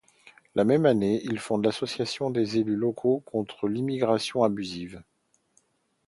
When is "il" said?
1.25-1.37